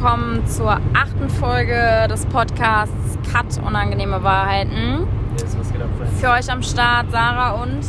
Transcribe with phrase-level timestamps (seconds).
[0.00, 5.08] willkommen zur achten Folge des Podcasts Cut Unangenehme Wahrheiten.
[5.36, 6.20] Yes, was geht ab, Friends?
[6.20, 7.80] Für euch am Start Sarah und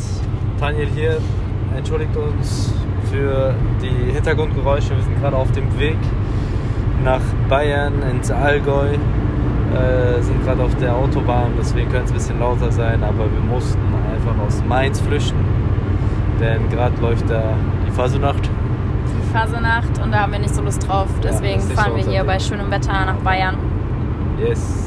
[0.60, 1.18] Daniel hier.
[1.78, 2.74] Entschuldigt uns
[3.12, 4.96] für die Hintergrundgeräusche.
[4.96, 5.98] Wir sind gerade auf dem Weg
[7.04, 8.88] nach Bayern ins Allgäu.
[8.88, 13.42] Äh, sind gerade auf der Autobahn, deswegen könnte es ein bisschen lauter sein, aber wir
[13.48, 13.80] mussten
[14.12, 15.46] einfach aus Mainz flüchten.
[16.40, 17.54] Denn gerade läuft da
[17.88, 18.50] die Fasenacht.
[19.30, 21.08] Die Fasenacht und da haben wir nicht so Lust drauf.
[21.24, 22.28] Deswegen nicht fahren so wir hier Ding.
[22.28, 23.58] bei schönem Wetter nach Bayern.
[24.38, 24.86] Yes.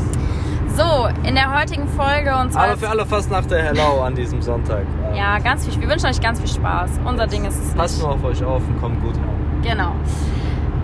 [0.74, 2.64] So, in der heutigen Folge und zwar.
[2.64, 4.84] Aber für alle Fastnachter Hello an diesem Sonntag.
[5.14, 5.78] Ja, ganz viel.
[5.78, 6.92] Wir wünschen euch ganz viel Spaß.
[7.04, 9.62] Unser Ding ist es Passt nur auf euch auf und kommt gut heim.
[9.62, 9.92] Genau.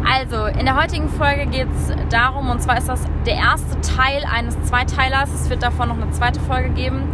[0.06, 4.22] Also, in der heutigen Folge geht es darum, und zwar ist das der erste Teil
[4.30, 5.30] eines Zweiteilers.
[5.32, 7.04] Es wird davon noch eine zweite Folge geben.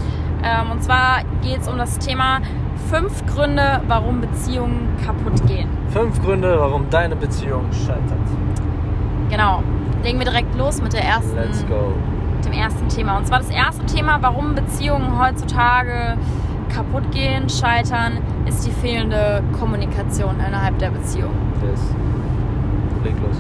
[0.43, 2.41] Ähm, und zwar geht es um das Thema
[2.91, 5.69] fünf Gründe, warum Beziehungen kaputt gehen.
[5.91, 8.03] Fünf Gründe, warum deine Beziehung scheitert.
[9.31, 9.63] Genau.
[10.03, 11.93] Legen wir direkt los mit, der ersten, Let's go.
[12.45, 13.17] dem ersten Thema.
[13.17, 16.17] Und zwar das erste Thema, warum Beziehungen heutzutage
[16.69, 21.31] kaputt gehen, scheitern, ist die fehlende Kommunikation innerhalb der Beziehung.
[21.63, 21.81] Yes.
[23.05, 23.37] Leg los.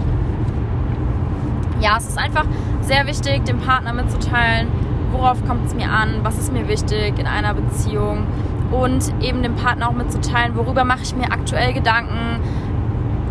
[1.81, 2.45] Ja, es ist einfach
[2.81, 4.69] sehr wichtig, dem Partner mitzuteilen,
[5.13, 8.27] worauf kommt es mir an, was ist mir wichtig in einer Beziehung
[8.75, 12.41] und eben dem Partner auch mitzuteilen, worüber mache ich mir aktuell Gedanken.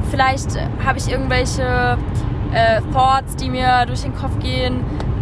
[0.09, 1.97] Vielleicht äh, habe ich irgendwelche
[2.53, 4.80] äh, Thoughts, die mir durch den Kopf gehen.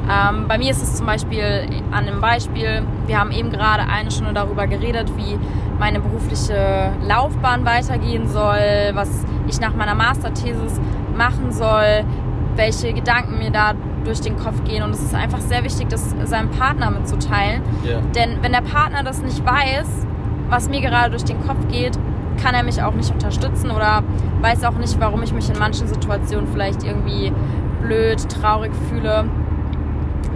[0.09, 4.11] Ähm, bei mir ist es zum Beispiel an einem Beispiel, wir haben eben gerade eine
[4.11, 5.39] Stunde darüber geredet, wie
[5.79, 10.79] meine berufliche Laufbahn weitergehen soll, was ich nach meiner Masterthesis
[11.15, 12.03] machen soll,
[12.55, 14.83] welche Gedanken mir da durch den Kopf gehen.
[14.83, 17.61] Und es ist einfach sehr wichtig, das seinem Partner mitzuteilen.
[17.83, 17.99] Ja.
[18.15, 20.05] Denn wenn der Partner das nicht weiß,
[20.51, 21.97] was mir gerade durch den Kopf geht,
[22.41, 24.03] kann er mich auch nicht unterstützen oder
[24.41, 27.31] weiß auch nicht, warum ich mich in manchen Situationen vielleicht irgendwie
[27.81, 29.25] blöd, traurig fühle.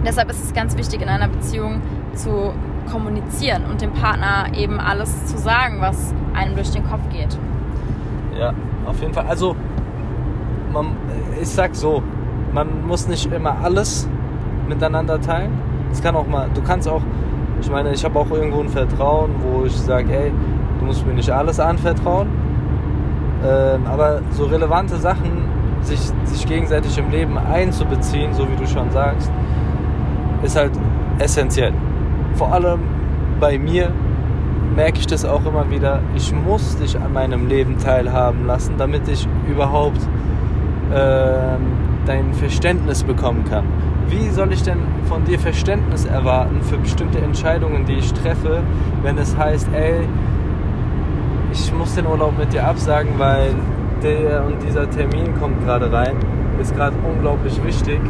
[0.04, 1.82] Deshalb ist es ganz wichtig in einer Beziehung
[2.14, 2.52] zu
[2.90, 7.36] kommunizieren und dem Partner eben alles zu sagen, was einem durch den Kopf geht.
[8.38, 8.54] Ja,
[8.86, 9.26] auf jeden Fall.
[9.26, 9.54] Also,
[10.72, 10.96] man,
[11.40, 12.02] ich sag so,
[12.52, 14.08] man muss nicht immer alles
[14.68, 15.52] miteinander teilen.
[15.92, 17.02] Es kann auch mal, du kannst auch,
[17.60, 20.32] ich meine, ich habe auch irgendwo ein Vertrauen, wo ich sage, ey,
[20.78, 22.28] du musst mir nicht alles anvertrauen.
[23.44, 25.44] Ähm, aber so relevante Sachen,
[25.82, 29.30] sich, sich gegenseitig im Leben einzubeziehen, so wie du schon sagst,
[30.42, 30.72] ist halt
[31.18, 31.72] essentiell.
[32.34, 32.80] Vor allem
[33.40, 33.90] bei mir
[34.74, 36.00] merke ich das auch immer wieder.
[36.14, 40.00] Ich muss dich an meinem Leben teilhaben lassen, damit ich überhaupt
[40.94, 41.60] ähm,
[42.04, 43.64] dein Verständnis bekommen kann.
[44.08, 44.78] Wie soll ich denn
[45.08, 48.62] von dir Verständnis erwarten für bestimmte Entscheidungen, die ich treffe,
[49.02, 50.06] wenn es heißt, ey,
[51.52, 53.54] ich muss den Urlaub mit dir absagen, weil
[54.02, 56.16] der und dieser Termin kommt gerade rein,
[56.60, 58.00] ist gerade unglaublich wichtig.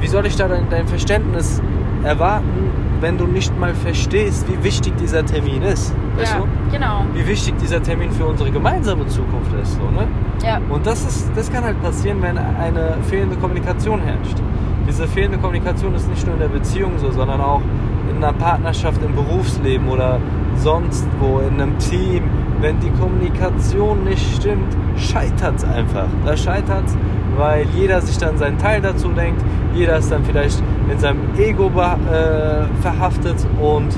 [0.00, 1.62] Wie soll ich da dein, dein Verständnis
[2.02, 2.70] erwarten,
[3.00, 5.94] wenn du nicht mal verstehst, wie wichtig dieser Termin ist?
[6.16, 6.46] Weißt ja, du?
[6.70, 7.04] genau.
[7.14, 9.74] Wie wichtig dieser Termin für unsere gemeinsame Zukunft ist.
[9.74, 10.06] So, ne?
[10.44, 14.38] Ja, Und das, ist, das kann halt passieren, wenn eine fehlende Kommunikation herrscht.
[14.86, 17.62] Diese fehlende Kommunikation ist nicht nur in der Beziehung so, sondern auch
[18.10, 20.20] in einer Partnerschaft, im Berufsleben oder
[20.56, 22.24] sonst wo, in einem Team.
[22.60, 26.06] Wenn die Kommunikation nicht stimmt, scheitert es einfach.
[26.24, 26.96] Da scheitert es,
[27.36, 29.42] weil jeder sich dann seinen Teil dazu denkt.
[29.74, 33.88] Jeder ist dann vielleicht in seinem Ego äh, verhaftet und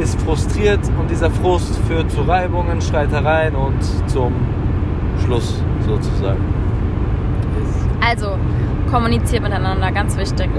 [0.00, 0.80] ist frustriert.
[0.98, 4.32] Und dieser Frust führt zu Reibungen, Streitereien und zum
[5.24, 6.61] Schluss sozusagen.
[8.06, 8.38] Also
[8.90, 10.50] kommuniziert miteinander, ganz wichtig.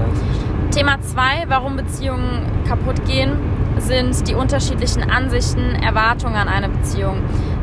[0.70, 3.32] Thema 2, warum Beziehungen kaputt gehen,
[3.78, 7.18] sind die unterschiedlichen Ansichten, Erwartungen an eine Beziehung.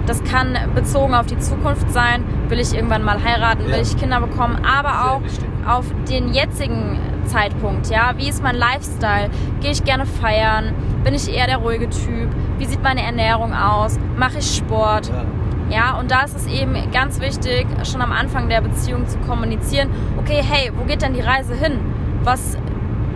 [0.05, 3.81] Das kann bezogen auf die Zukunft sein, will ich irgendwann mal heiraten, will Ja.
[3.81, 5.45] ich Kinder bekommen, aber auch wichtig.
[5.67, 9.29] auf den jetzigen Zeitpunkt, ja, wie ist mein Lifestyle?
[9.61, 10.73] Gehe ich gerne feiern?
[11.03, 12.29] Bin ich eher der ruhige Typ?
[12.57, 13.99] Wie sieht meine Ernährung aus?
[14.17, 15.07] Mache ich Sport?
[15.07, 15.23] Ja.
[15.71, 19.89] Ja, und da ist es eben ganz wichtig, schon am Anfang der Beziehung zu kommunizieren,
[20.17, 21.79] okay, hey, wo geht denn die Reise hin?
[22.23, 22.57] Was,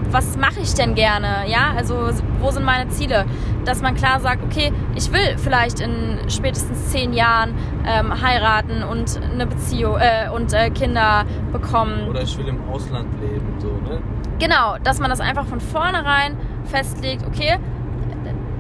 [0.09, 1.43] was mache ich denn gerne?
[1.47, 2.09] Ja, also
[2.39, 3.25] wo sind meine Ziele?
[3.65, 7.55] Dass man klar sagt, okay, ich will vielleicht in spätestens zehn Jahren
[7.85, 12.07] ähm, heiraten und eine Beziehung äh, und äh, Kinder bekommen.
[12.07, 14.01] Oder ich will im Ausland leben, so, ne?
[14.39, 17.57] Genau, dass man das einfach von vornherein festlegt, okay,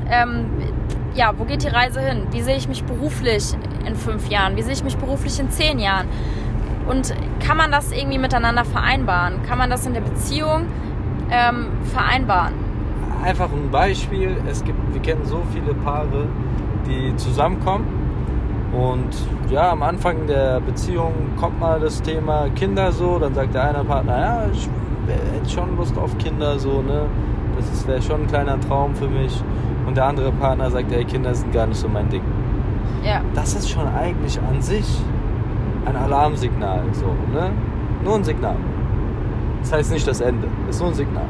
[0.09, 0.47] ähm,
[1.15, 2.27] ja, wo geht die Reise hin?
[2.31, 3.55] Wie sehe ich mich beruflich
[3.87, 4.55] in fünf Jahren?
[4.57, 6.07] Wie sehe ich mich beruflich in zehn Jahren?
[6.87, 7.15] Und
[7.45, 9.41] kann man das irgendwie miteinander vereinbaren?
[9.43, 10.67] Kann man das in der Beziehung
[11.31, 12.53] ähm, vereinbaren?
[13.23, 16.27] Einfach ein Beispiel, es gibt, wir kennen so viele Paare,
[16.85, 17.85] die zusammenkommen
[18.71, 19.15] Und
[19.49, 23.83] ja, am Anfang der Beziehung kommt mal das Thema Kinder so, dann sagt der eine
[23.85, 24.69] Partner, ja, ich
[25.07, 27.05] hätte schon Lust auf Kinder so, ne?
[27.57, 29.43] Das wäre schon ein kleiner Traum für mich.
[29.85, 32.23] Und der andere Partner sagt, ey, Kinder sind gar nicht so mein Ding.
[33.03, 33.21] Ja.
[33.33, 35.01] Das ist schon eigentlich an sich
[35.85, 37.51] ein Alarmsignal, so, ne?
[38.03, 38.55] Nur ein Signal.
[39.61, 41.25] Das heißt nicht das Ende, das ist nur ein Signal.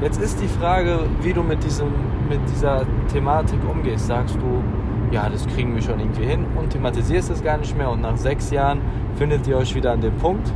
[0.00, 1.88] Jetzt ist die Frage, wie du mit, diesem,
[2.28, 4.06] mit dieser Thematik umgehst.
[4.06, 7.90] Sagst du, ja, das kriegen wir schon irgendwie hin und thematisierst es gar nicht mehr
[7.90, 8.80] und nach sechs Jahren
[9.16, 10.50] findet ihr euch wieder an dem Punkt,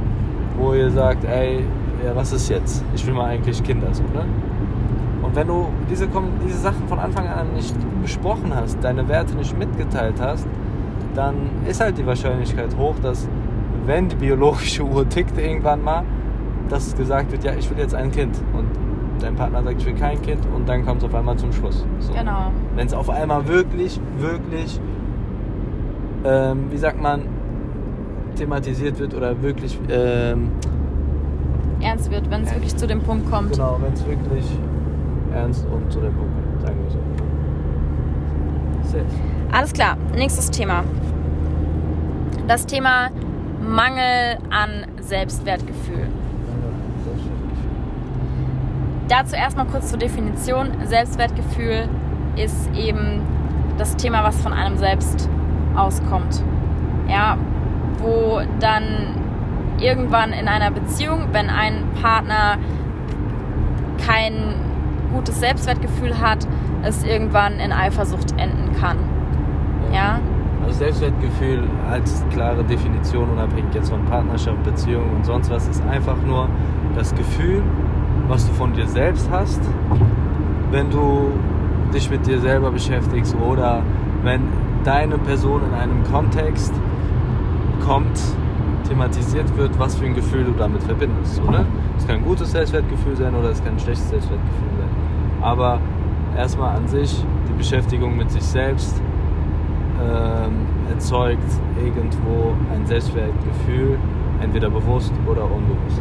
[0.56, 1.64] wo ihr sagt, ey,
[2.05, 2.84] ja, was ist jetzt?
[2.94, 4.25] Ich will mal eigentlich Kinder so, ne?
[5.34, 6.06] Und wenn du diese,
[6.46, 10.46] diese Sachen von Anfang an nicht besprochen hast, deine Werte nicht mitgeteilt hast,
[11.16, 11.34] dann
[11.69, 13.28] ist halt die Wahrscheinlichkeit hoch, dass
[13.84, 16.04] wenn die biologische Uhr tickt irgendwann mal,
[16.69, 18.36] dass gesagt wird, ja, ich will jetzt ein Kind.
[18.52, 18.69] Und
[19.19, 21.84] dein Partner sagt, ich will kein Kind und dann kommt es auf einmal zum Schluss.
[21.98, 22.12] So.
[22.12, 22.52] Genau.
[22.76, 24.80] Wenn es auf einmal wirklich, wirklich,
[26.25, 27.22] ähm, wie sagt man,
[28.37, 30.52] thematisiert wird oder wirklich ähm,
[31.80, 33.50] ernst wird, wenn es äh, wirklich zu dem Punkt kommt.
[33.54, 34.44] Genau, wenn es wirklich
[35.34, 36.32] ernst und zu dem Punkt
[36.62, 36.98] sagen wir so.
[38.88, 39.04] Safe.
[39.52, 40.84] Alles klar, nächstes Thema.
[42.46, 43.10] Das Thema
[43.60, 46.08] Mangel an Selbstwertgefühl.
[49.08, 50.69] Dazu erstmal kurz zur Definition.
[50.84, 51.88] Selbstwertgefühl
[52.37, 53.20] ist eben
[53.78, 55.28] das Thema, was von einem selbst
[55.76, 56.42] auskommt.
[57.08, 57.37] Ja,
[57.98, 58.84] wo dann
[59.78, 62.58] irgendwann in einer Beziehung, wenn ein Partner
[64.06, 64.54] kein
[65.14, 66.46] gutes Selbstwertgefühl hat,
[66.82, 68.99] es irgendwann in Eifersucht enden kann.
[69.93, 70.20] Ja?
[70.62, 76.16] Also Selbstwertgefühl als klare Definition, unabhängig jetzt von Partnerschaft, Beziehung und sonst was, ist einfach
[76.26, 76.49] nur
[76.94, 77.62] das Gefühl,
[78.28, 79.61] was du von dir selbst hast,
[80.70, 81.32] wenn du
[81.93, 83.82] dich mit dir selber beschäftigst oder
[84.22, 84.49] wenn
[84.84, 86.72] deine Person in einem Kontext
[87.84, 88.19] kommt,
[88.88, 91.37] thematisiert wird, was für ein Gefühl du damit verbindest.
[91.37, 91.66] So, ne?
[91.99, 95.03] Es kann ein gutes Selbstwertgefühl sein oder es kann ein schlechtes Selbstwertgefühl sein.
[95.44, 95.79] Aber
[96.37, 99.00] erstmal an sich die Beschäftigung mit sich selbst
[100.00, 101.43] ähm, erzeugt
[101.76, 103.99] irgendwo ein Selbstwertgefühl,
[104.41, 106.00] entweder bewusst oder unbewusst.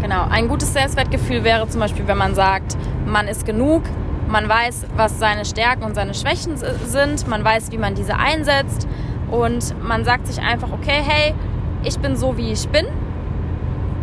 [0.00, 3.82] Genau, ein gutes Selbstwertgefühl wäre zum Beispiel, wenn man sagt, man ist genug,
[4.28, 8.88] man weiß, was seine Stärken und seine Schwächen sind, man weiß, wie man diese einsetzt
[9.30, 11.34] und man sagt sich einfach, okay, hey,
[11.84, 12.86] ich bin so, wie ich bin.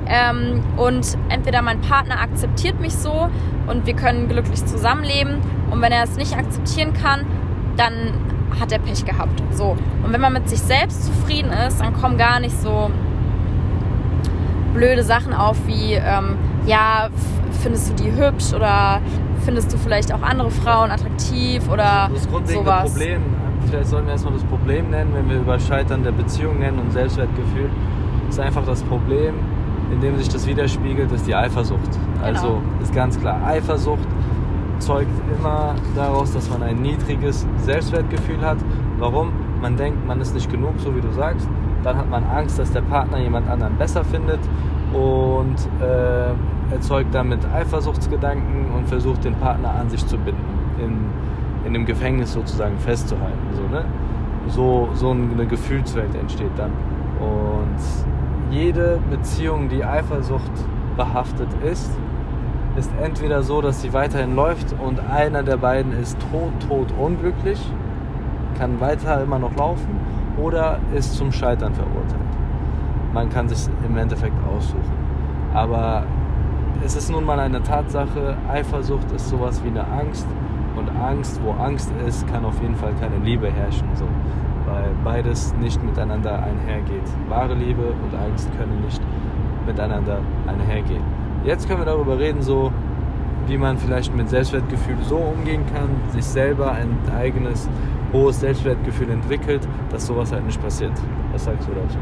[0.07, 3.29] Ähm, und entweder mein Partner akzeptiert mich so
[3.67, 5.37] und wir können glücklich zusammenleben.
[5.71, 7.25] Und wenn er es nicht akzeptieren kann,
[7.77, 7.93] dann
[8.59, 9.41] hat er Pech gehabt.
[9.51, 9.75] So.
[10.03, 12.89] Und wenn man mit sich selbst zufrieden ist, dann kommen gar nicht so
[14.73, 17.09] blöde Sachen auf wie, ähm, ja,
[17.61, 19.01] findest du die hübsch oder
[19.43, 22.91] findest du vielleicht auch andere Frauen attraktiv oder das grundlegende sowas.
[22.91, 23.21] Problem,
[23.67, 26.91] vielleicht sollen wir erstmal das Problem nennen, wenn wir über Scheitern der Beziehung nennen und
[26.91, 27.69] Selbstwertgefühl,
[28.29, 29.35] ist einfach das Problem,
[29.91, 31.91] in dem sich das widerspiegelt, ist die Eifersucht.
[31.91, 32.25] Genau.
[32.25, 34.07] Also ist ganz klar, Eifersucht
[34.79, 38.57] zeugt immer daraus, dass man ein niedriges Selbstwertgefühl hat.
[38.97, 39.31] Warum?
[39.61, 41.47] Man denkt, man ist nicht genug, so wie du sagst.
[41.83, 44.39] Dann hat man Angst, dass der Partner jemand anderen besser findet
[44.93, 50.41] und äh, erzeugt damit Eifersuchtsgedanken und versucht den Partner an sich zu binden,
[50.79, 50.97] in,
[51.65, 53.37] in dem Gefängnis sozusagen festzuhalten.
[53.53, 53.85] So, ne?
[54.47, 56.71] so, so eine Gefühlswelt entsteht dann.
[57.19, 58.14] Und
[58.51, 60.51] jede Beziehung, die Eifersucht
[60.97, 61.91] behaftet ist,
[62.77, 67.59] ist entweder so, dass sie weiterhin läuft und einer der beiden ist tot, tot unglücklich,
[68.57, 69.99] kann weiter immer noch laufen
[70.37, 72.21] oder ist zum Scheitern verurteilt.
[73.13, 75.05] Man kann sich im Endeffekt aussuchen.
[75.53, 76.03] Aber
[76.83, 80.27] es ist nun mal eine Tatsache, Eifersucht ist sowas wie eine Angst
[80.75, 83.87] und Angst, wo Angst ist, kann auf jeden Fall keine Liebe herrschen.
[83.95, 84.05] So.
[84.65, 87.07] Weil beides nicht miteinander einhergeht.
[87.29, 89.01] Wahre Liebe und Angst können nicht
[89.65, 91.03] miteinander einhergehen.
[91.43, 92.71] Jetzt können wir darüber reden, so
[93.47, 97.69] wie man vielleicht mit Selbstwertgefühl so umgehen kann, sich selber ein eigenes
[98.11, 100.93] hohes Selbstwertgefühl entwickelt, dass sowas halt nicht passiert.
[101.31, 101.97] Was sagst du dazu?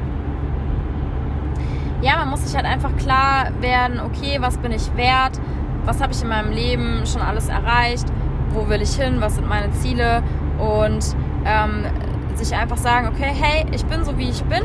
[2.02, 5.40] Ja, man muss sich halt einfach klar werden, okay, was bin ich wert,
[5.86, 8.06] was habe ich in meinem Leben schon alles erreicht,
[8.52, 10.22] wo will ich hin, was sind meine Ziele
[10.60, 11.16] und
[11.46, 11.86] ähm,
[12.38, 14.64] sich einfach sagen, okay, hey, ich bin so wie ich bin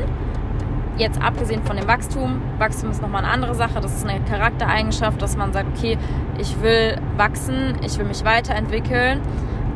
[0.99, 2.41] Jetzt abgesehen von dem Wachstum.
[2.57, 3.79] Wachstum ist nochmal eine andere Sache.
[3.79, 5.97] Das ist eine Charaktereigenschaft, dass man sagt, okay,
[6.37, 9.21] ich will wachsen, ich will mich weiterentwickeln.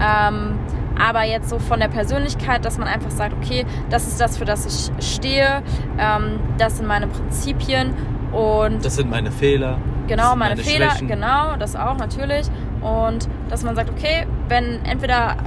[0.01, 0.59] Ähm,
[1.01, 4.43] aber jetzt so von der Persönlichkeit, dass man einfach sagt, okay, das ist das, für
[4.43, 5.63] das ich stehe,
[5.97, 7.93] ähm, das sind meine Prinzipien
[8.33, 8.83] und.
[8.83, 9.77] Das sind meine Fehler.
[10.07, 11.07] Genau, meine, meine, Fehler, Schwächen.
[11.07, 12.47] genau, das auch natürlich.
[12.81, 15.38] Und dass man sagt, okay, wenn entweder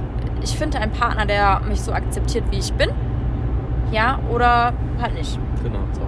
[0.43, 2.89] ich finde einen Partner, der mich so akzeptiert, wie ich bin,
[3.91, 5.39] ja, oder halt nicht.
[5.63, 5.79] Genau.
[5.91, 6.01] So.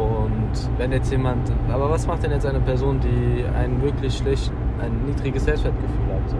[0.00, 4.52] Und wenn jetzt jemand, aber was macht denn jetzt eine Person, die ein wirklich schlecht,
[4.80, 6.30] ein niedriges Selbstwertgefühl hat?
[6.30, 6.36] So?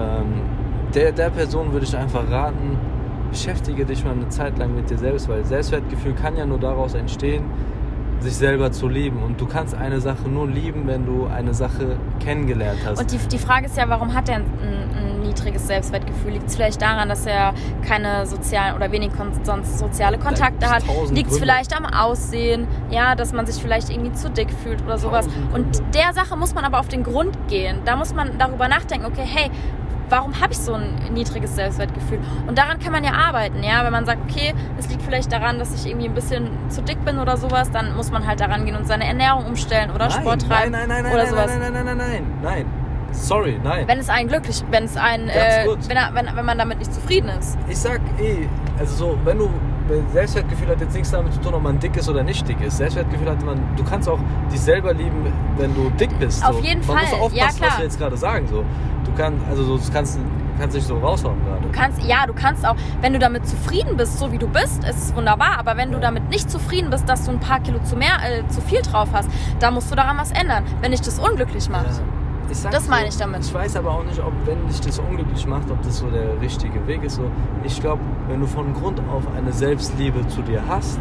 [0.00, 0.42] Ähm,
[0.94, 2.76] der, der Person würde ich einfach raten,
[3.30, 6.94] beschäftige dich mal eine Zeit lang mit dir selbst, weil Selbstwertgefühl kann ja nur daraus
[6.94, 7.44] entstehen,
[8.22, 9.22] sich selber zu lieben.
[9.22, 13.00] Und du kannst eine Sache nur lieben, wenn du eine Sache kennengelernt hast.
[13.00, 16.32] Und die, die Frage ist ja, warum hat er ein, ein, niedriges Selbstwertgefühl?
[16.32, 17.54] Liegt es vielleicht daran, dass er
[17.86, 19.12] keine sozialen oder wenig
[19.44, 20.82] sonst soziale Kontakte hat?
[21.10, 22.66] Liegt es vielleicht am Aussehen?
[22.90, 25.28] Ja, dass man sich vielleicht irgendwie zu dick fühlt oder sowas.
[25.54, 27.78] Und der Sache muss man aber auf den Grund gehen.
[27.84, 29.50] Da muss man darüber nachdenken, okay, hey,
[30.08, 32.18] warum habe ich so ein niedriges Selbstwertgefühl?
[32.46, 33.84] Und daran kann man ja arbeiten, ja.
[33.84, 37.04] Wenn man sagt, okay, es liegt vielleicht daran, dass ich irgendwie ein bisschen zu dick
[37.04, 40.20] bin oder sowas, dann muss man halt daran gehen und seine Ernährung umstellen oder nein,
[40.20, 41.46] Sport treiben nein, nein, nein, oder nein, sowas.
[41.46, 42.66] Nein, nein, nein, nein, nein, nein.
[43.12, 43.86] Sorry, nein.
[43.86, 46.94] Wenn es einen glücklich, wenn es einen, äh, wenn, er, wenn, wenn man damit nicht
[46.94, 47.58] zufrieden ist.
[47.68, 49.50] Ich sag eh, also so, wenn du
[50.12, 52.78] Selbstwertgefühl hat jetzt nichts damit zu tun, ob man dick ist oder nicht dick ist.
[52.78, 54.18] Selbstwertgefühl hat man, du kannst auch
[54.50, 56.44] dich selber lieben, wenn du dick bist.
[56.44, 56.62] Auf so.
[56.62, 58.46] jeden man Fall, muss aufpassen, ja, was wir jetzt gerade sagen.
[58.48, 58.64] So.
[59.14, 60.18] Du kannst, also so, das kannst,
[60.58, 61.62] kannst nicht so raushauen gerade.
[61.62, 64.84] Du kannst, ja, du kannst auch, wenn du damit zufrieden bist, so wie du bist,
[64.84, 65.58] ist es wunderbar.
[65.58, 68.46] Aber wenn du damit nicht zufrieden bist, dass du ein paar Kilo zu mehr, äh,
[68.48, 69.28] zu viel drauf hast,
[69.60, 70.64] dann musst du daran was ändern.
[70.80, 71.86] Wenn dich das unglücklich macht.
[71.86, 72.70] Ja.
[72.70, 73.44] Das so, meine ich damit.
[73.44, 76.40] Ich weiß aber auch nicht, ob wenn dich das unglücklich macht, ob das so der
[76.40, 77.14] richtige Weg ist.
[77.14, 77.30] So,
[77.64, 80.98] ich glaube, wenn du von Grund auf eine Selbstliebe zu dir hast,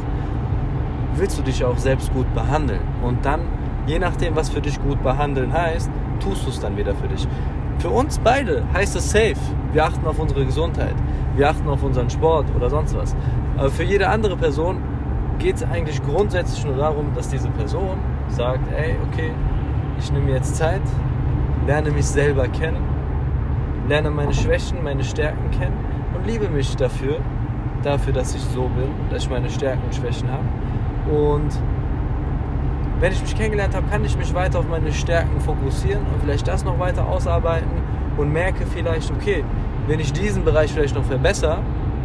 [1.16, 2.82] willst du dich auch selbst gut behandeln.
[3.02, 3.42] Und dann,
[3.86, 5.90] je nachdem, was für dich gut behandeln heißt,
[6.22, 7.28] tust du es dann wieder für dich.
[7.82, 9.36] Für uns beide heißt es safe.
[9.74, 10.94] Wir achten auf unsere Gesundheit.
[11.36, 13.16] Wir achten auf unseren Sport oder sonst was.
[13.58, 14.78] Aber für jede andere Person
[15.40, 17.98] geht es eigentlich grundsätzlich nur darum, dass diese Person
[18.28, 19.32] sagt, ey, okay,
[19.98, 20.84] ich nehme jetzt Zeit,
[21.66, 22.84] lerne mich selber kennen,
[23.90, 25.78] lerne meine Schwächen, meine Stärken kennen
[26.16, 27.18] und liebe mich dafür,
[27.82, 30.46] dafür, dass ich so bin, dass ich meine Stärken und Schwächen habe.
[31.12, 31.50] Und
[33.02, 36.48] wenn ich mich kennengelernt habe, kann ich mich weiter auf meine Stärken fokussieren und vielleicht
[36.48, 37.70] das noch weiter ausarbeiten
[38.16, 39.44] und merke vielleicht, okay,
[39.88, 41.60] wenn ich diesen Bereich vielleicht noch verbessere,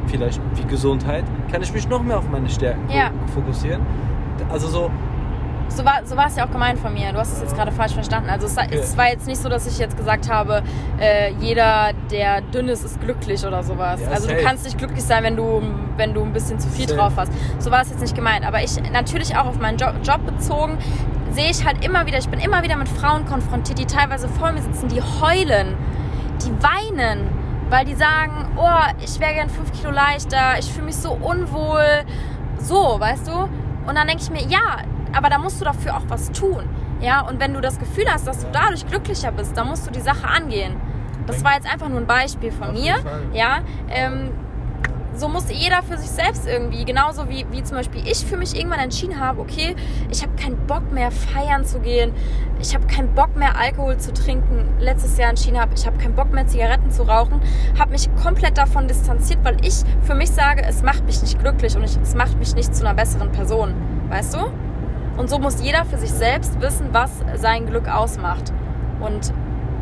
[0.06, 3.10] vielleicht wie Gesundheit, kann ich mich noch mehr auf meine Stärken Ja.
[3.34, 3.82] fokussieren.
[4.50, 4.90] Also so,
[5.68, 7.12] So war, so war es ja auch gemeint von mir.
[7.12, 8.30] Du hast es jetzt gerade falsch verstanden.
[8.30, 10.62] Also es, war- es war jetzt nicht so, dass ich jetzt gesagt habe,
[10.98, 14.00] äh, jeder, der dünn ist, ist glücklich oder sowas.
[14.00, 14.44] Ja, also du safe.
[14.44, 15.62] kannst nicht glücklich sein, wenn du,
[15.96, 16.98] wenn du ein bisschen zu viel Safe.
[16.98, 17.32] drauf hast.
[17.58, 18.46] So war es jetzt nicht gemeint.
[18.46, 20.78] Aber ich natürlich auch auf meinen Job, Job bezogen
[21.32, 24.52] sehe ich halt immer wieder, ich bin immer wieder mit Frauen konfrontiert, die teilweise vor
[24.52, 25.74] mir sitzen, die heulen,
[26.42, 27.28] die weinen,
[27.68, 28.70] weil die sagen, oh,
[29.04, 32.04] ich wäre gern fünf Kilo leichter, ich fühle mich so unwohl.
[32.58, 33.32] So, weißt du?
[33.86, 34.78] Und dann denke ich mir, ja,
[35.14, 36.64] aber da musst du dafür auch was tun.
[37.00, 39.90] Ja, und wenn du das Gefühl hast, dass du dadurch glücklicher bist, dann musst du
[39.90, 40.76] die Sache angehen.
[41.26, 42.96] Das war jetzt einfach nur ein Beispiel von Auf mir.
[43.32, 44.30] Ja, ähm,
[45.16, 48.54] so muss jeder für sich selbst irgendwie, genauso wie, wie zum Beispiel ich für mich
[48.54, 49.74] irgendwann entschieden habe, okay,
[50.10, 52.12] ich habe keinen Bock mehr feiern zu gehen,
[52.60, 56.14] ich habe keinen Bock mehr Alkohol zu trinken, letztes Jahr entschieden habe, ich habe keinen
[56.14, 57.40] Bock mehr Zigaretten zu rauchen,
[57.78, 61.76] habe mich komplett davon distanziert, weil ich für mich sage, es macht mich nicht glücklich
[61.76, 63.74] und ich, es macht mich nicht zu einer besseren Person,
[64.10, 64.65] weißt du?
[65.16, 68.52] Und so muss jeder für sich selbst wissen, was sein Glück ausmacht.
[69.00, 69.32] Und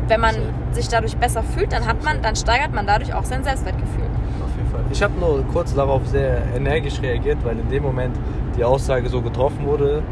[0.07, 0.35] wenn man
[0.71, 4.05] sich dadurch besser fühlt, dann hat man, dann steigert man dadurch auch sein Selbstwertgefühl.
[4.43, 4.81] Auf jeden Fall.
[4.91, 8.15] Ich habe nur kurz darauf sehr energisch reagiert, weil in dem Moment
[8.55, 10.03] die Aussage so getroffen wurde.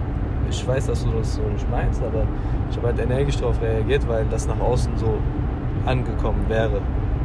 [0.50, 2.26] Ich weiß, dass du das so nicht meinst, aber
[2.70, 5.18] ich habe halt energisch darauf reagiert, weil das nach außen so
[5.86, 6.82] angekommen wäre.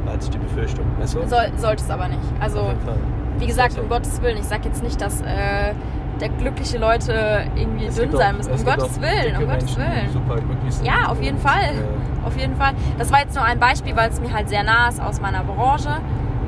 [0.06, 0.86] Hatte ich die Befürchtung.
[0.98, 1.26] Weißt du?
[1.26, 2.20] Soll, sollte es aber nicht.
[2.40, 2.96] Also, Auf jeden Fall.
[3.38, 3.88] wie gesagt, um.
[3.88, 4.38] Gottes Willen.
[4.38, 5.74] Ich sag jetzt nicht, dass äh,
[6.20, 8.52] der glückliche Leute irgendwie Es dünn sein müssen.
[8.52, 10.10] Um Gottes Willen, um Gottes Willen.
[10.12, 10.86] Super glücklich sind.
[10.86, 11.60] Ja, auf jeden Fall.
[11.62, 12.72] äh, Auf jeden Fall.
[12.98, 15.42] Das war jetzt nur ein Beispiel, weil es mir halt sehr nah ist aus meiner
[15.44, 15.90] Branche,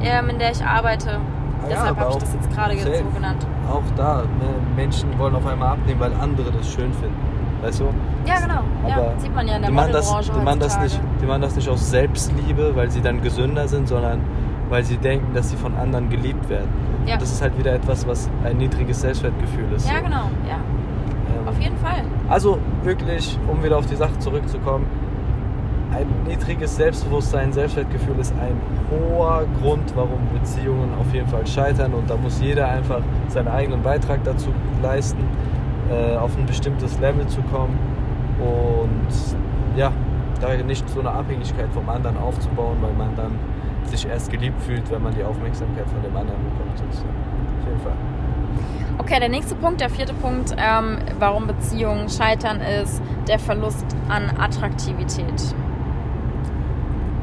[0.03, 1.11] ähm, in der ich arbeite.
[1.63, 3.47] Ah ja, Deshalb aber habe ich das jetzt gerade so genannt.
[3.71, 7.17] auch da, ne, Menschen wollen auf einmal abnehmen, weil andere das schön finden.
[7.63, 7.85] Weißt du?
[8.25, 8.61] Ja, genau.
[8.89, 11.43] Ja, sieht man ja in der die machen das, die machen das nicht, die machen
[11.43, 14.21] das nicht aus Selbstliebe, weil sie dann gesünder sind, sondern
[14.71, 16.69] weil sie denken, dass sie von anderen geliebt werden.
[17.07, 17.15] Ja.
[17.15, 19.89] Und das ist halt wieder etwas, was ein niedriges Selbstwertgefühl ist.
[19.91, 20.31] Ja, genau.
[20.49, 20.59] Ja,
[21.29, 22.03] Ähm, auf jeden Fall.
[22.29, 24.87] Also wirklich, um wieder auf die Sache zurückzukommen,
[25.93, 32.09] ein niedriges Selbstbewusstsein, Selbstwertgefühl ist ein hoher Grund, warum Beziehungen auf jeden Fall scheitern und
[32.09, 34.51] da muss jeder einfach seinen eigenen Beitrag dazu
[34.83, 35.25] leisten,
[35.91, 37.77] äh, auf ein bestimmtes Level zu kommen
[38.39, 39.93] und ja,
[40.41, 43.33] da nicht so eine Abhängigkeit vom anderen aufzubauen, weil man dann
[43.91, 46.79] sich erst geliebt fühlt, wenn man die Aufmerksamkeit von dem anderen bekommt.
[46.79, 47.15] sozusagen.
[47.61, 47.93] Auf jeden Fall.
[48.99, 54.31] Okay, der nächste Punkt, der vierte Punkt, ähm, warum Beziehungen scheitern, ist der Verlust an
[54.39, 55.55] Attraktivität.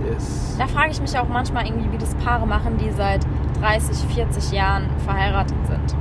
[0.10, 0.56] Yes.
[0.58, 3.26] Da frage ich mich auch manchmal irgendwie, wie das Paare machen, die seit
[3.62, 5.96] 30, 40 Jahren verheiratet sind.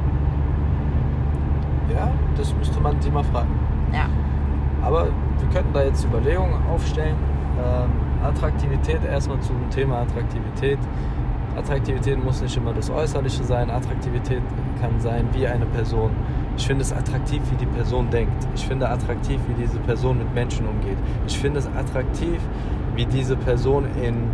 [1.94, 3.48] Ja, das müsste man sie mal fragen.
[3.92, 4.06] Ja.
[4.82, 7.16] Aber wir könnten da jetzt Überlegungen aufstellen.
[7.58, 7.90] Ähm,
[8.22, 10.78] Attraktivität, erstmal zum Thema Attraktivität.
[11.56, 13.70] Attraktivität muss nicht immer das Äußerliche sein.
[13.70, 14.42] Attraktivität
[14.80, 16.10] kann sein, wie eine Person.
[16.56, 18.46] Ich finde es attraktiv, wie die Person denkt.
[18.54, 20.98] Ich finde attraktiv, wie diese Person mit Menschen umgeht.
[21.26, 22.40] Ich finde es attraktiv,
[22.94, 24.30] wie diese Person in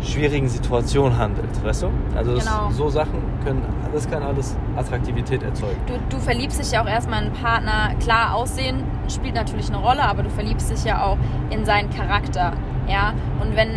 [0.00, 1.88] schwierigen Situationen handelt, weißt du?
[2.14, 2.70] Also Genau.
[2.70, 5.78] so Sachen können, das kann alles Attraktivität erzeugen.
[5.86, 7.94] Du, du verliebst dich ja auch erstmal in einen Partner.
[8.00, 11.16] Klar, Aussehen spielt natürlich eine Rolle, aber du verliebst dich ja auch
[11.50, 12.52] in seinen Charakter.
[12.88, 13.12] Ja?
[13.40, 13.68] Und wenn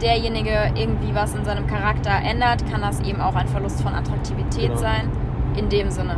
[0.00, 4.68] derjenige irgendwie was in seinem Charakter ändert, kann das eben auch ein Verlust von Attraktivität
[4.68, 4.76] Genau.
[4.76, 5.08] sein.
[5.56, 6.16] In dem Sinne.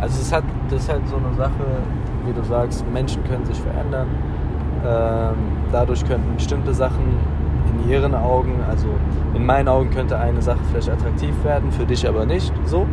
[0.00, 1.64] Also es hat, das ist halt so eine Sache,
[2.24, 4.06] wie du sagst, Menschen können sich verändern.
[4.86, 5.34] Ähm,
[5.72, 7.16] dadurch könnten bestimmte Sachen
[7.82, 8.86] in ihren Augen, also
[9.34, 12.86] in meinen Augen könnte eine Sache vielleicht attraktiv werden, für dich aber nicht so.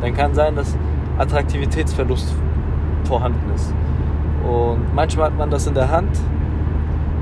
[0.00, 0.76] Dann kann sein, dass
[1.18, 2.34] Attraktivitätsverlust
[3.04, 3.72] vorhanden ist.
[4.44, 6.18] Und manchmal hat man das in der Hand,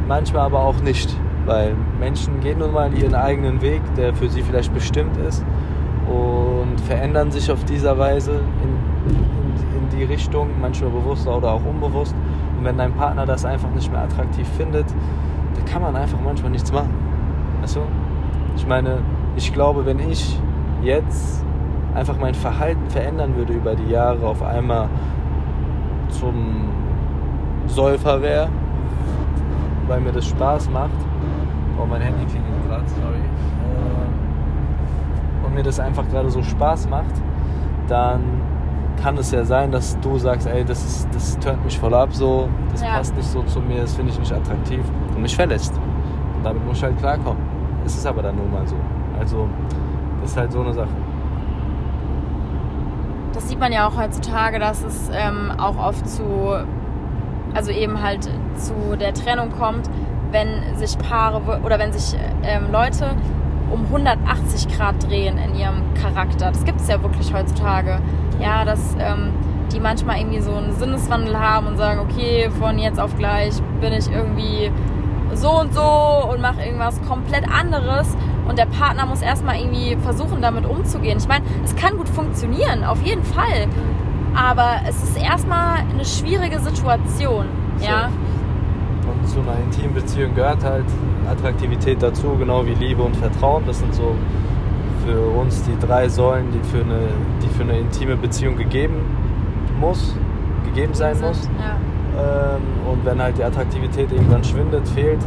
[0.08, 1.16] manchmal aber auch nicht.
[1.44, 5.44] Weil Menschen gehen nun mal ihren eigenen Weg, der für sie vielleicht bestimmt ist
[6.06, 11.64] und verändern sich auf dieser Weise in, in, in die Richtung, manchmal bewusster oder auch
[11.64, 12.14] unbewusst.
[12.58, 14.86] Und wenn dein Partner das einfach nicht mehr attraktiv findet,
[15.54, 16.94] dann kann man einfach manchmal nichts machen.
[17.60, 17.80] Weißt du?
[18.56, 18.98] Ich meine,
[19.36, 20.38] ich glaube, wenn ich
[20.82, 21.44] jetzt
[21.94, 24.88] einfach mein Verhalten verändern würde über die Jahre, auf einmal
[26.08, 26.68] zum
[27.66, 28.48] Säufer wäre,
[29.88, 30.90] weil mir das Spaß macht.
[31.80, 33.16] Oh, mein Handy klingelt gerade, sorry.
[33.16, 37.14] Ähm, Und mir das einfach gerade so Spaß macht,
[37.88, 38.20] dann
[39.02, 42.10] kann es ja sein, dass du sagst, ey, das, ist, das turnt mich voll ab,
[42.12, 42.96] so, das Ja.
[42.98, 44.80] passt nicht so zu mir, das finde ich nicht attraktiv
[45.14, 45.74] und mich verlässt.
[46.36, 47.42] Und damit muss ich halt klarkommen.
[47.84, 48.76] Es ist aber dann nun mal so.
[49.18, 49.48] Also,
[50.20, 50.88] das ist halt so eine Sache.
[53.32, 56.22] Das sieht man ja auch heutzutage, dass es ähm, auch oft zu,
[57.54, 59.88] also eben halt zu der Trennung kommt,
[60.30, 63.10] wenn sich Paare oder wenn sich ähm, Leute
[63.72, 66.50] um 180 Grad drehen in ihrem Charakter.
[66.50, 68.00] Das gibt es ja wirklich heutzutage.
[68.40, 69.32] Ja, dass ähm,
[69.72, 73.92] die manchmal irgendwie so einen Sinneswandel haben und sagen, okay, von jetzt auf gleich bin
[73.92, 74.70] ich irgendwie
[75.34, 75.82] so und so
[76.30, 78.16] und mache irgendwas komplett anderes
[78.48, 81.18] und der Partner muss erstmal irgendwie versuchen, damit umzugehen.
[81.18, 83.68] Ich meine, es kann gut funktionieren, auf jeden Fall.
[84.34, 87.46] Aber es ist erstmal eine schwierige Situation.
[87.80, 88.08] Ja,
[89.06, 90.84] Und zu einer intimen Beziehung gehört halt
[91.30, 93.64] Attraktivität dazu, genau wie Liebe und Vertrauen.
[93.66, 94.14] Das sind so
[95.04, 97.08] für uns die drei Säulen, die für eine,
[97.42, 98.94] die für eine intime Beziehung gegeben
[99.80, 100.14] muss,
[100.64, 101.48] gegeben sein muss.
[101.58, 102.54] Ja.
[102.54, 105.20] Ähm, und wenn halt die Attraktivität irgendwann schwindet, fehlt,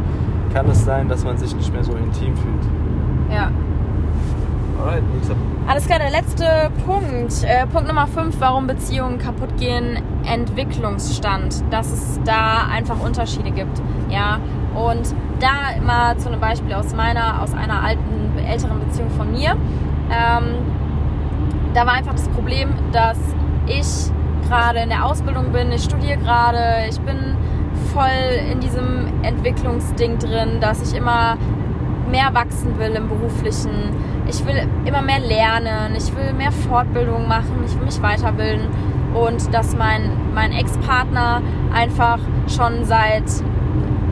[0.54, 3.30] kann es sein, dass man sich nicht mehr so intim fühlt.
[3.30, 3.50] ja.
[5.66, 7.42] Alles klar, der letzte Punkt.
[7.44, 11.64] Äh, Punkt Nummer 5, warum Beziehungen kaputt gehen, Entwicklungsstand.
[11.70, 13.82] Dass es da einfach Unterschiede gibt.
[14.08, 14.38] Ja.
[14.74, 19.56] Und da immer zu einem Beispiel aus meiner, aus einer alten, älteren Beziehung von mir.
[20.10, 20.54] Ähm,
[21.74, 23.18] da war einfach das Problem, dass
[23.66, 24.12] ich
[24.48, 27.36] gerade in der Ausbildung bin, ich studiere gerade, ich bin
[27.92, 31.36] voll in diesem Entwicklungsding drin, dass ich immer
[32.10, 33.92] mehr wachsen will im beruflichen.
[34.28, 38.66] Ich will immer mehr lernen, ich will mehr Fortbildung machen, ich will mich weiterbilden
[39.14, 41.40] und dass mein, mein Ex-Partner
[41.72, 43.24] einfach schon seit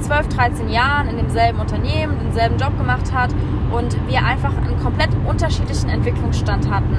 [0.01, 3.31] 12, 13 Jahren in demselben Unternehmen, denselben Job gemacht hat
[3.73, 6.97] und wir einfach einen komplett unterschiedlichen Entwicklungsstand hatten.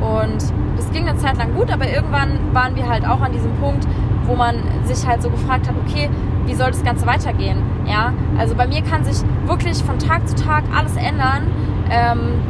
[0.00, 0.42] Und
[0.76, 3.86] das ging eine Zeit lang gut, aber irgendwann waren wir halt auch an diesem Punkt,
[4.24, 6.10] wo man sich halt so gefragt hat, okay,
[6.46, 7.58] wie soll das Ganze weitergehen?
[7.86, 11.46] Ja, also bei mir kann sich wirklich von Tag zu Tag alles ändern.
[11.90, 12.40] Ähm,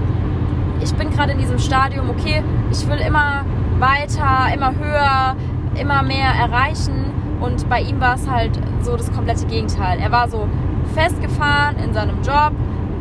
[0.80, 3.44] ich bin gerade in diesem Stadium, okay, ich will immer
[3.78, 5.36] weiter, immer höher,
[5.80, 7.10] immer mehr erreichen.
[7.40, 9.98] Und bei ihm war es halt so das komplette Gegenteil.
[10.00, 10.48] Er war so
[10.94, 12.52] festgefahren in seinem Job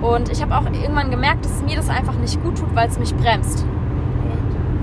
[0.02, 2.98] und ich habe auch irgendwann gemerkt, dass mir das einfach nicht gut tut, weil es
[2.98, 3.65] mich bremst.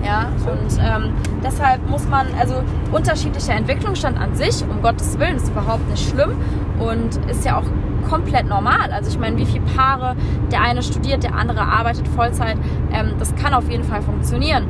[0.05, 5.49] Ja, und ähm, deshalb muss man, also unterschiedlicher Entwicklungsstand an sich, um Gottes Willen, ist
[5.49, 6.33] überhaupt nicht schlimm
[6.79, 7.65] und ist ja auch
[8.09, 8.91] komplett normal.
[8.93, 10.17] Also ich meine, wie viele Paare,
[10.51, 12.57] der eine studiert, der andere arbeitet Vollzeit,
[12.93, 14.67] ähm, das kann auf jeden Fall funktionieren.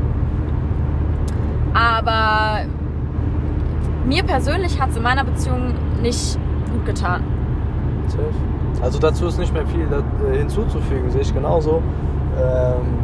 [1.75, 2.65] Aber
[4.07, 6.39] mir persönlich hat es in meiner Beziehung nicht
[6.73, 7.23] gut getan.
[8.83, 11.83] Also dazu ist nicht mehr viel äh, hinzuzufügen, sehe ich genauso.
[12.41, 12.99] Ähm,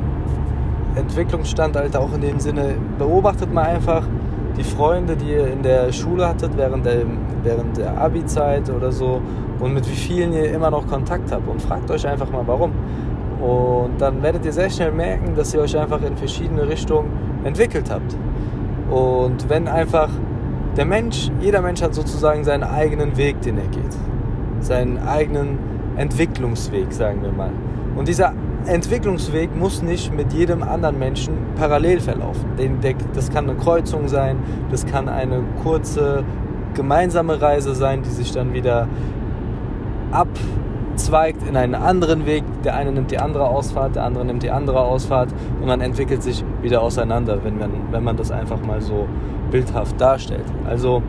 [0.94, 4.05] Entwicklungsstand, Alter, auch in dem Sinne, beobachtet mal einfach
[4.57, 7.03] die Freunde, die ihr in der Schule hattet, während der,
[7.43, 9.21] während der Abi-Zeit oder so
[9.61, 12.73] und mit wie vielen ihr immer noch Kontakt habt und fragt euch einfach mal, warum.
[13.40, 17.11] Und dann werdet ihr sehr schnell merken, dass ihr euch einfach in verschiedene Richtungen
[17.45, 18.17] entwickelt habt.
[18.90, 20.09] Und wenn einfach
[20.77, 23.97] der Mensch, jeder Mensch hat sozusagen seinen eigenen Weg, den er geht.
[24.61, 25.59] Seinen eigenen
[25.97, 27.51] Entwicklungsweg, sagen wir mal.
[27.97, 28.33] Und dieser
[28.66, 32.44] Entwicklungsweg muss nicht mit jedem anderen Menschen parallel verlaufen.
[33.14, 34.38] Das kann eine Kreuzung sein,
[34.70, 36.24] das kann eine kurze
[36.74, 38.88] gemeinsame Reise sein, die sich dann wieder
[40.11, 42.42] abzweigt in einen anderen Weg.
[42.64, 45.29] Der eine nimmt die andere Ausfahrt, der andere nimmt die andere Ausfahrt
[45.61, 49.07] und man entwickelt sich wieder auseinander, wenn man, wenn man das einfach mal so
[49.50, 50.44] bildhaft darstellt.
[50.66, 51.03] Also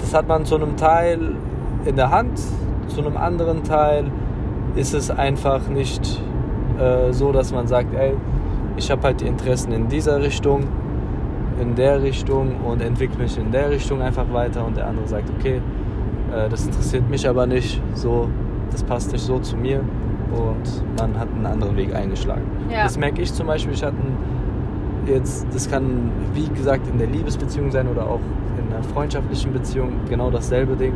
[0.00, 1.34] das hat man zu einem Teil
[1.84, 2.40] in der Hand,
[2.88, 4.04] zu einem anderen Teil
[4.76, 6.22] ist es einfach nicht
[6.78, 8.14] äh, so, dass man sagt, ey,
[8.76, 10.64] ich habe halt die Interessen in dieser Richtung,
[11.60, 15.28] in der Richtung und entwickle mich in der Richtung einfach weiter und der andere sagt,
[15.38, 15.60] okay,
[16.32, 18.28] äh, das interessiert mich aber nicht, so,
[18.70, 19.80] das passt nicht so zu mir
[20.32, 22.42] und man hat einen anderen Weg eingeschlagen.
[22.70, 22.84] Ja.
[22.84, 23.96] Das merke ich zum Beispiel, ich hatte
[25.06, 28.20] jetzt, das kann wie gesagt in der Liebesbeziehung sein oder auch
[28.58, 30.92] in einer freundschaftlichen Beziehung genau dasselbe Ding.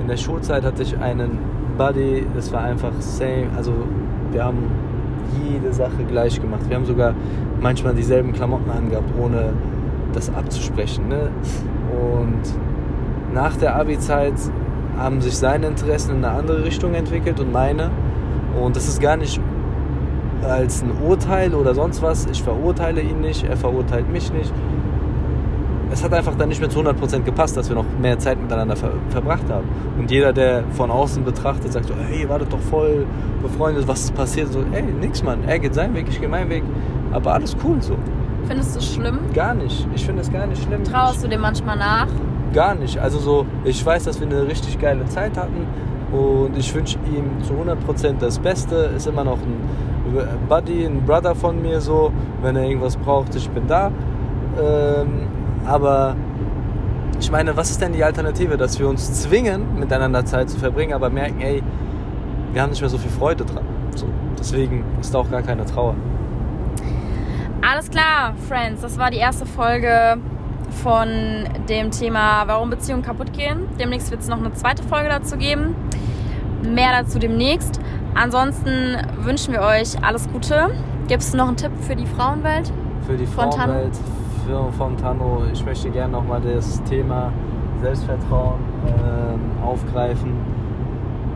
[0.00, 1.38] In der Schulzeit hatte ich einen
[1.76, 3.72] Buddy, das war einfach same, also
[4.32, 4.64] wir haben
[5.42, 6.62] jede Sache gleich gemacht.
[6.68, 7.14] Wir haben sogar
[7.60, 9.52] manchmal dieselben Klamotten angehabt, ohne
[10.12, 11.08] das abzusprechen.
[11.08, 11.30] Ne?
[11.92, 14.34] Und nach der Abi-Zeit
[14.96, 17.90] haben sich seine Interessen in eine andere Richtung entwickelt und meine.
[18.60, 19.40] Und das ist gar nicht
[20.42, 22.26] als ein Urteil oder sonst was.
[22.26, 24.52] Ich verurteile ihn nicht, er verurteilt mich nicht.
[25.90, 28.76] Es hat einfach dann nicht mehr zu 100% gepasst, dass wir noch mehr Zeit miteinander
[28.76, 29.66] ver verbracht haben.
[29.98, 33.06] Und jeder, der von außen betrachtet, sagt so, hey, ihr wartet doch voll
[33.42, 34.52] befreundet, was ist passiert?
[34.52, 35.44] So, ey, nix, Mann.
[35.46, 36.62] Er geht seinen Weg, ich gehe meinen Weg.
[37.12, 37.96] Aber alles cool so.
[38.46, 39.18] Findest du es schlimm?
[39.32, 39.86] Gar nicht.
[39.94, 40.84] Ich finde es gar nicht schlimm.
[40.84, 42.08] Traust du dem manchmal nach?
[42.52, 42.98] Gar nicht.
[42.98, 45.66] Also so, ich weiß, dass wir eine richtig geile Zeit hatten
[46.12, 48.90] und ich wünsche ihm zu 100% das Beste.
[48.96, 52.10] Ist immer noch ein Buddy, ein Brother von mir so.
[52.42, 53.90] Wenn er irgendwas braucht, ich bin da.
[54.58, 55.26] Ähm,
[55.68, 56.16] aber
[57.20, 60.94] ich meine, was ist denn die Alternative, dass wir uns zwingen, miteinander Zeit zu verbringen,
[60.94, 61.62] aber merken, ey,
[62.52, 63.64] wir haben nicht mehr so viel Freude dran.
[63.94, 64.06] So,
[64.38, 65.94] deswegen ist da auch gar keine Trauer.
[67.60, 70.18] Alles klar, Friends, das war die erste Folge
[70.82, 71.08] von
[71.68, 73.66] dem Thema, warum Beziehungen kaputt gehen.
[73.78, 75.74] Demnächst wird es noch eine zweite Folge dazu geben.
[76.62, 77.80] Mehr dazu demnächst.
[78.14, 80.70] Ansonsten wünschen wir euch alles Gute.
[81.08, 82.72] Gibt es noch einen Tipp für die Frauenwelt?
[83.06, 83.92] Für die Frauenwelt,
[84.48, 85.42] für, von Tano.
[85.52, 87.32] Ich möchte gerne nochmal das Thema
[87.82, 90.32] Selbstvertrauen äh, aufgreifen.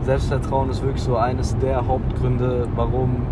[0.01, 3.27] Selbstvertrauen ist wirklich so eines der Hauptgründe, warum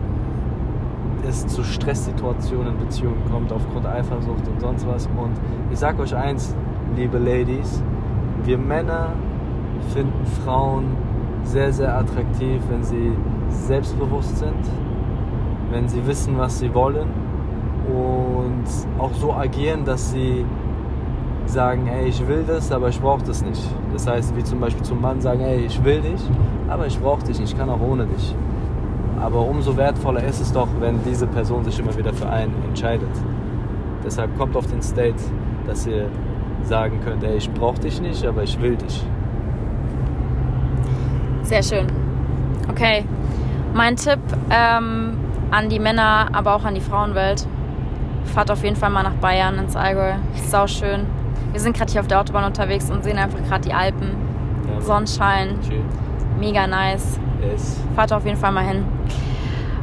[1.27, 5.07] es zu Stresssituationen in Beziehungen kommt, aufgrund Eifersucht und sonst was.
[5.07, 5.33] Und
[5.71, 6.55] ich sag euch eins,
[6.95, 7.83] liebe Ladies,
[8.43, 9.13] wir Männer
[9.93, 10.95] finden Frauen
[11.43, 13.11] sehr, sehr attraktiv, wenn sie
[13.49, 14.63] selbstbewusst sind,
[15.71, 17.20] wenn sie wissen, was sie wollen
[17.91, 18.63] und
[18.99, 20.45] auch so agieren, dass sie
[21.45, 23.61] sagen, ey, ich will das, aber ich brauche das nicht.
[23.93, 26.21] Das heißt, wie zum Beispiel zum Mann sagen, ey, ich will dich,
[26.69, 28.35] aber ich brauche dich nicht, ich kann auch ohne dich.
[29.21, 33.09] Aber umso wertvoller ist es doch, wenn diese Person sich immer wieder für einen entscheidet.
[34.03, 35.21] Deshalb kommt auf den State,
[35.67, 36.07] dass ihr
[36.63, 39.03] sagen könnt, ey, ich brauche dich nicht, aber ich will dich.
[41.43, 41.87] Sehr schön.
[42.69, 43.03] Okay,
[43.73, 45.17] mein Tipp ähm,
[45.51, 47.45] an die Männer, aber auch an die Frauenwelt.
[48.25, 50.13] Fahrt auf jeden Fall mal nach Bayern ins Allgäu.
[50.47, 51.05] Sau schön.
[51.51, 54.15] Wir sind gerade hier auf der Autobahn unterwegs und sehen einfach gerade die Alpen.
[54.73, 55.57] Ja, Sonnenschein.
[55.67, 55.83] Schön.
[56.39, 57.19] Mega nice.
[57.41, 57.79] Yes.
[57.95, 58.85] Fahrt auf jeden Fall mal hin.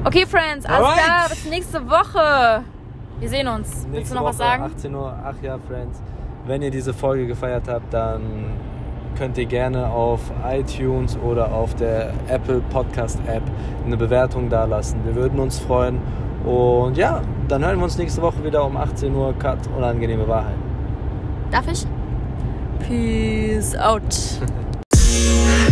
[0.05, 1.05] Okay, Friends, alles Alright.
[1.05, 2.63] klar, bis nächste Woche.
[3.21, 3.69] Wir sehen uns.
[3.69, 4.63] Nächste Willst du noch Woche, was sagen?
[4.63, 6.01] 18 Uhr, ach ja, Friends.
[6.47, 8.23] Wenn ihr diese Folge gefeiert habt, dann
[9.19, 13.43] könnt ihr gerne auf iTunes oder auf der Apple Podcast App
[13.85, 15.01] eine Bewertung dalassen.
[15.05, 16.01] Wir würden uns freuen.
[16.49, 19.35] Und ja, dann hören wir uns nächste Woche wieder um 18 Uhr.
[19.39, 20.57] Cut, unangenehme Wahrheit.
[21.51, 21.87] Darf ich?
[22.87, 24.03] Peace out.